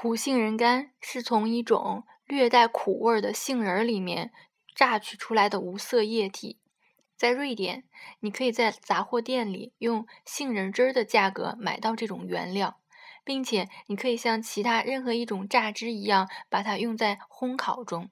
[0.00, 4.30] 苦杏仁苷是从一种略带苦味的杏仁里面
[4.72, 6.60] 榨取出来的无色液体。
[7.16, 7.82] 在瑞典，
[8.20, 12.78] 你可以在杂货店里用杏仁汁儿的价格买到这种原料，
[13.24, 18.08] 并且你可以像其他任何一种榨汁一样把它用在烘烤中。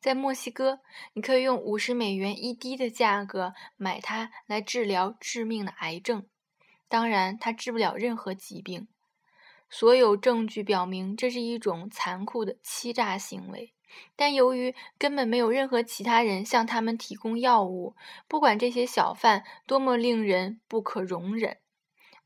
[0.00, 0.80] 在墨西哥，
[1.12, 6.26] 你可以用五十美元一滴的价格买它来治疗致命的癌症。
[6.88, 8.88] 当然，它治不了任何疾病。
[9.70, 13.72] 所有证据表明，这是一种残酷的欺诈行为。
[14.14, 17.96] 但由于根本没有任何其他人向他们提供药物，
[18.28, 21.58] 不管这些小贩多么令人不可容忍，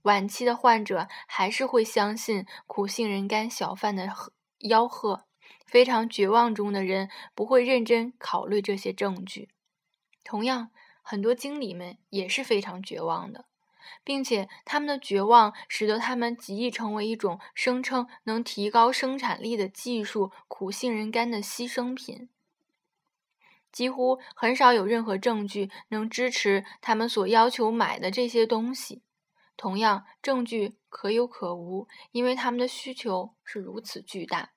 [0.02, 4.08] 晚期的患者还是会相信苦杏仁干小贩的
[4.60, 5.24] 吆喝。
[5.66, 9.48] 非常绝望中的人不会认真考虑这些证据。
[10.22, 10.70] 同样，
[11.02, 13.46] 很多经理们也是非常绝望的。
[14.02, 22.28] 并且他们的绝望使得他们极易成为一种声称能提高生产力的技术——苦杏仁苷的牺牲品。
[23.70, 29.02] 几乎很少有任何证据能支持他们所要求买的这些东西。
[29.56, 34.52] 同样，证据可有可无，因为他们的需求是如此巨大。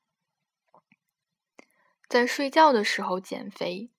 [2.08, 3.92] 在睡觉的时候减肥。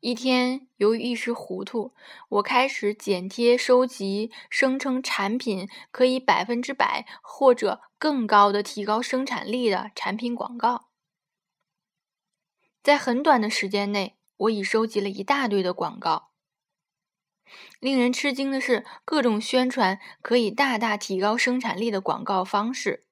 [0.00, 1.92] 一天，由于一时糊涂，
[2.30, 10.88] 我开始剪贴收集声称产品可以百分之百或者更高的提高生产力的产品广告。
[12.82, 16.30] 在很短的时间内，我已收集了一大堆的广告。
[17.78, 23.04] 令人吃惊的是，各种宣传可以大大提高生产力的广告方式，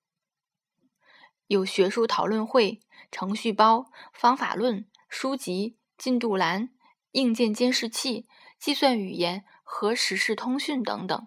[1.48, 2.80] 有学术讨论会、
[3.12, 6.70] 程序包、方法论、书籍、进度栏。
[7.12, 8.26] 硬件监视器、
[8.58, 11.26] 计算语言和实时通讯等等。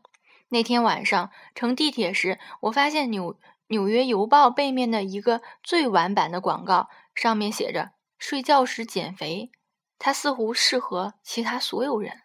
[0.49, 9.51] 那天晚上乘地铁时，我发现纽纽约邮报背面的一个最晚版的广告，上面写着“睡觉时减肥”。
[9.97, 12.23] 它似乎适合其他所有人。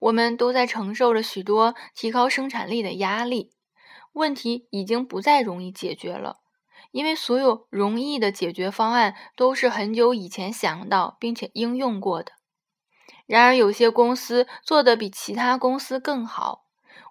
[0.00, 3.52] 我们都在承受着许多提高生产力的压力。
[4.12, 6.41] 问题已经不再容易解决了。
[6.92, 12.32] 因为所有容易的解决方案都是很久以前想到并且应用过的。
[13.26, 16.66] 然而，有些公司做的比其他公司更好。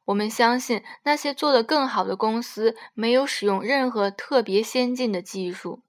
[0.06, 5.84] 我们相信那些做得更好的公司没有使用任何特别先进的技术。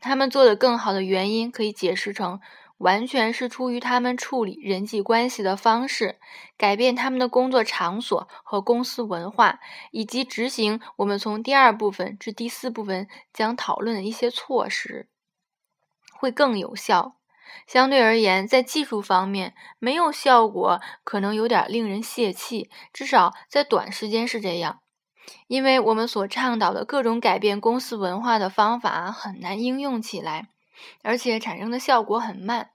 [0.00, 2.40] 他们做得更好的原因可以解释成。
[2.84, 6.18] 完全是出于他们处理人际关系的方式，
[6.58, 9.58] 改变他们的工作场所和公司文化，
[9.90, 15.08] 以及执行我们从第二部分至第四部分将讨论的一些措施，
[16.12, 17.16] 会更有效。
[17.66, 24.80] 相对而言，在技术方面没有效果，可能有点令人泄气，至少在短时间是这样，
[25.46, 30.48] 因为我们所倡导的各种改变公司文化的方法很难应用起来。
[31.02, 32.73] 而且产生的效果很慢。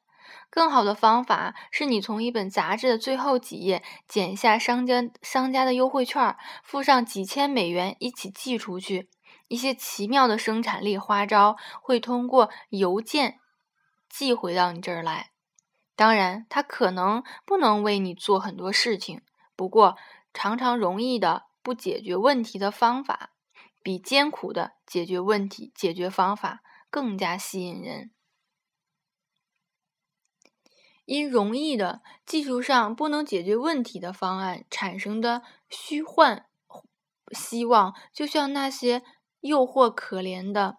[0.49, 9.09] 更好的方法是你从一本杂志的最后几页剪下商家商家的优惠券，附上几千美元一起寄出去。
[9.47, 13.39] 一些奇妙的生产力花招会通过邮件
[14.09, 15.31] 寄回到你这儿来。
[15.95, 19.21] 当然，它可能不能为你做很多事情。
[19.55, 19.97] 不过，
[20.33, 23.31] 常常容易的不解决问题的方法，
[23.83, 26.61] 比艰苦的解决问题解决方法。
[26.91, 28.09] 更加吸引人。
[31.09, 36.45] 因容易的技术上不能解决问题的方案产生的虚幻
[37.31, 39.01] 希望，就像那些
[39.39, 40.77] 诱惑可怜的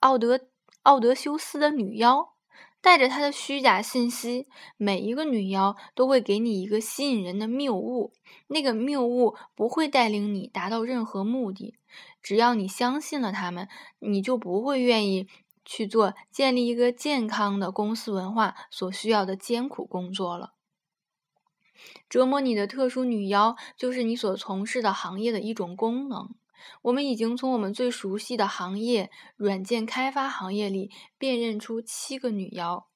[0.00, 0.48] 奥德
[0.82, 2.34] 奥德修斯的女妖，
[2.80, 4.48] 带着她的虚假信息。
[4.76, 8.12] 每一个女妖都会给你一个吸引人的谬误，
[8.48, 11.76] 那个谬误不会带领你达到任何目的。
[12.20, 13.68] 只要你相信了他们，
[14.00, 15.28] 你就不会愿意
[15.64, 20.54] 去做建立一个健康的公司文化所需要的艰苦工作了。
[22.08, 26.34] 折磨你的特殊女妖就是你所从事的行业的一种功能。
[26.82, 32.88] 我们已经从我们最熟悉的行业——软件开发行业里辨认出七个女妖。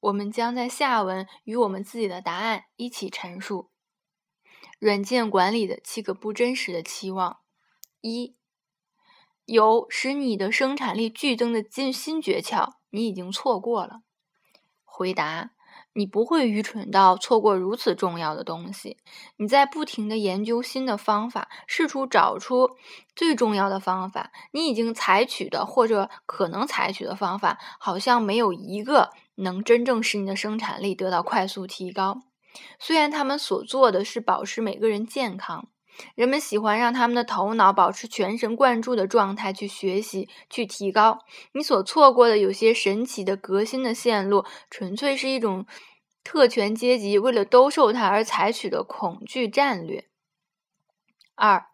[0.00, 3.70] 我们将在下文与我们自己的答案一起陈述。
[4.78, 7.40] 软件管理的七个不真实的期望：
[8.00, 8.39] 一。
[9.52, 14.02] 有使你的生产力剧增的新新诀窍，你已经错过了。
[14.84, 15.50] 回答：
[15.92, 18.98] 你不会愚蠢到错过如此重要的东西。
[19.38, 22.76] 你在不停的研究新的方法，试图找出
[23.16, 24.30] 最重要的方法。
[24.52, 32.20] 你已经采取的或者可能采取的方法，好像没有一个能真正使你的生产力得到快速提高。
[32.78, 35.68] 虽然他们所做的是保持每个人健康。
[36.14, 41.20] 人们喜欢让他们的头脑保持全神贯注的状态去学习、去提高。
[41.52, 45.66] 你所错过的有些神奇的革新的线路，纯粹是一种
[46.22, 50.08] 特权阶级为了兜售它而采取的恐惧战略。
[51.34, 51.66] 二，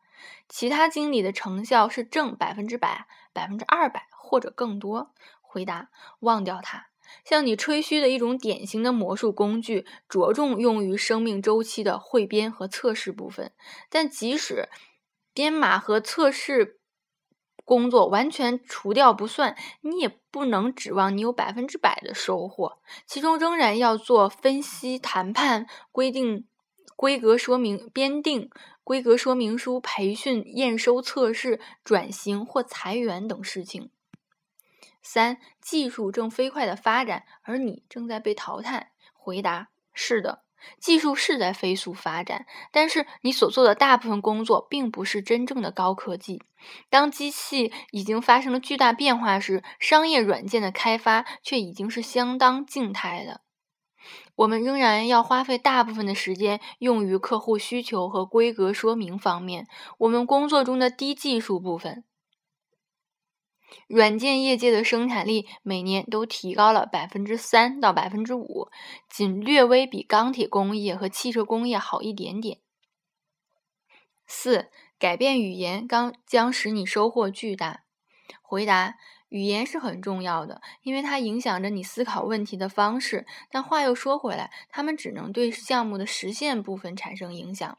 [0.48, 5.12] 其他经理的成效是正百分之百、百分之二百或者更多。
[5.40, 5.88] 回答：
[6.20, 6.86] 忘掉它。
[7.24, 13.52] 向你吹嘘的一种典型的魔术工具，着重用于生命周期的汇编和测试部分。
[13.88, 14.68] 但即使
[15.32, 16.78] 编码和测试
[17.64, 22.78] 工作完全除掉不算，你也不能指望你有百分之百的收获。
[23.06, 26.46] 其中仍然要做分析、谈判、规定
[26.94, 28.50] 规格说明、编定
[28.84, 33.90] 规格说明书、培训、验收、测试、转型或裁员等事情。
[35.06, 38.90] 三，技术正飞快的发展，而你正在被淘汰。
[39.12, 40.42] 回答：是的，
[40.80, 46.42] 技术是在飞速发展，但是你所做的大部分工作并不是真正的高科技。
[46.90, 53.42] 当机器已经发生了巨大变化时，商业软件的开发却已经是相当静态的。
[54.34, 59.68] 我们仍然要花费大部分的时间用于客户需求和规格说明方面，
[59.98, 62.02] 我们工作中的低技术部分。
[63.88, 68.68] 软件业界的生产力每年都提高了百分之三到百分之五，
[69.08, 72.58] 仅略微比钢铁工业和汽车工业好一点点。
[74.26, 77.84] 四，改变语言刚将使你收获巨大。
[78.42, 78.96] 回答：
[79.28, 83.26] 语言是很重要的，因为它影响着你思考问题的方式。
[83.50, 87.78] 但话又说回来，它们只能对项目的实现部分产生影响。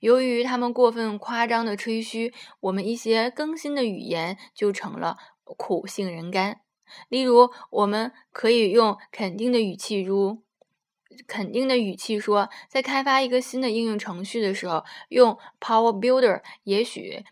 [0.00, 6.60] 由于他们过分夸张的吹嘘，我们一些更新的语言就成了苦杏仁干。
[7.08, 10.42] 例如，我们可以用肯定的语气如
[11.26, 17.24] 肯定的语气说，在开发一个新的应用程序的时候，用 Power Builder 也许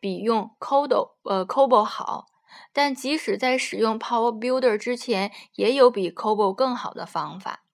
[0.00, 2.26] 比用 Cobol 呃 Cobol 好。
[2.72, 7.64] 但即使在使用 Power Builder 之前，也有比 Cobol 更好的方法。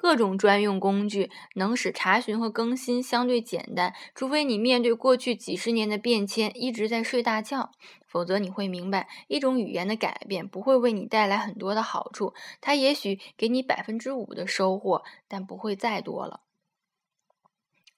[0.00, 7.70] 各种专用工具能使查询和更新相对简单，除非你面对过去几十年的变迁一直在睡大觉，
[8.06, 12.32] 否则你会明白，一种语言的改变不会为你带来很多的好处，
[12.62, 16.40] 它也许给你百分之五的收获，但不会再多了。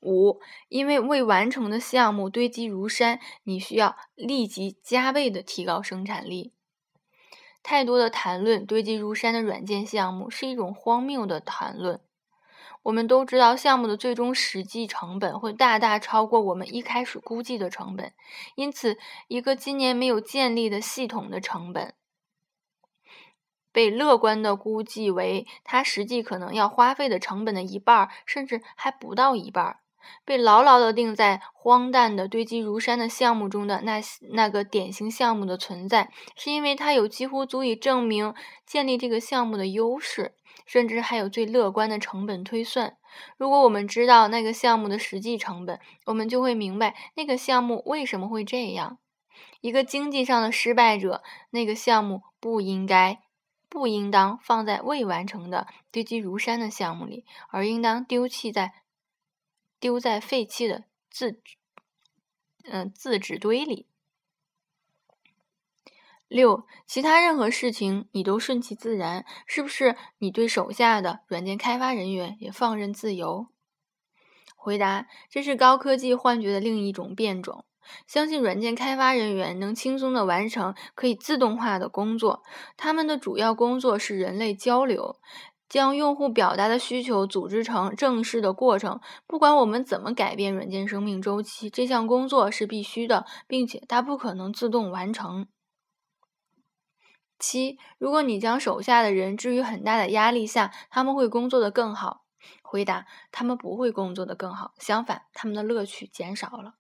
[0.00, 6.52] 五，因为未完成的项目堆积如山，你需要立即加倍的提高生产力。
[7.62, 12.00] 太多的谈论堆积如山的软件项目是一种荒谬的谈论。
[12.84, 18.12] 我们都知道，项目的最终实际成本会大大超过我们一开始估计的成本。
[18.56, 18.98] 因此，
[19.28, 21.94] 一个今年没有建立的系统的成本，
[23.70, 29.78] 被乐观的估计为它实际可能要花费的成本的一半，甚至还不到一半。
[30.24, 34.00] 被牢牢地定在荒诞的堆积如山的项目中的那
[34.32, 38.34] 那个典型项目的存在，是因为它有几乎足以证明
[38.66, 40.34] 建立这个项目的优势，
[40.66, 42.96] 甚至还有最乐观的成本推算。
[43.36, 48.98] 如果我们知道那个项目的实际成本，我们就会明白那个项目为什么会这样。
[49.60, 53.20] 一个经济上的失败者，那个项目不应该、
[53.68, 58.72] 不应当放在未完成的堆积如山的项目里，而应当丢弃在。
[59.82, 61.40] 丢在废弃的自，
[62.70, 63.88] 嗯，自纸堆里。
[66.28, 69.96] 六，其他任何事情你都顺其自然，是不是？
[70.18, 73.48] 你对手下的软件开发人员也放任自由？
[74.54, 77.64] 回答：这是高科技幻觉的另一种变种。
[78.06, 82.44] 相信软件开发人员能轻松的完成可以自动化的工作，
[82.76, 85.16] 他们的主要工作是人类交流。
[85.72, 89.00] 将用户表达的需求组织成正式的过程。
[89.26, 95.46] 不管我们怎么改变软件生命周期，这项工作是必须的，并且它不可能自动完成。
[97.38, 102.26] 七，如果你将手下的人置于很大的压力下，他们会工作的更好。
[102.62, 106.74] 回答：他们不会工作的更好，相反，他们的乐趣减少了。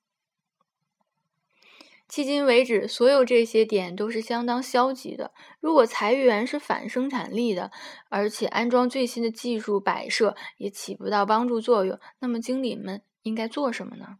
[2.12, 5.32] 迄今为止，所有这些点都是相当消极的。
[5.60, 7.72] 如果裁员是反生产力的，
[8.10, 14.18] 而且安装最新的技术摆设也起不到帮助作用，那么经理们应该做什么呢？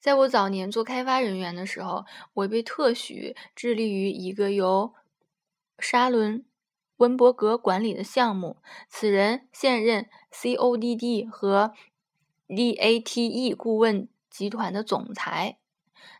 [0.00, 4.94] 在我早年做开发人员的时候，我被特许致力于一个由
[5.78, 6.38] 沙伦·
[6.96, 8.62] 温伯格管理的项目。
[8.88, 11.74] 此人现任 CODD 和。
[12.48, 15.58] DATE 顾问集团的总裁，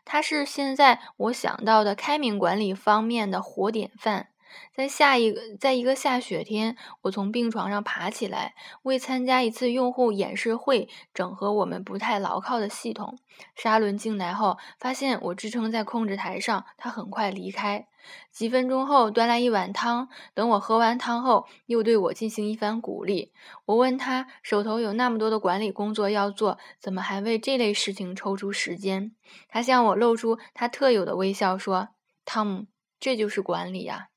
[0.05, 4.29] 他是现在我想到的开明管理方面的活典范。
[4.73, 13.17] 在下一个，在一个下雪天，我从病床上爬起来，为参加一次用户演示会，整合我们不太牢靠的系统。
[13.55, 17.87] 沙伦进来后，发现我支撑在控制台上，他很快离开。
[18.31, 20.09] 几分钟后，端来一碗汤。
[20.33, 23.31] 等我喝完汤后，又对我进行一番鼓励。
[23.65, 29.11] 我问他，手头有那么多的管理工作要做，怎么还为这类事情抽出时间？
[29.47, 31.89] 他向我露出他特有的微笑，说
[32.25, 32.67] ：“汤姆，
[32.99, 34.07] 这就是管理呀。”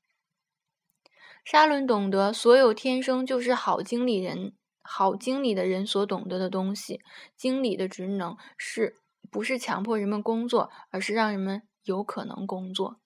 [1.43, 7.01] 沙伦懂得所有天生就是好经理人、好经理的人所懂得的东西。
[7.35, 13.02] 经理的职能是不是强迫人们工作，而是让人们有可能工作。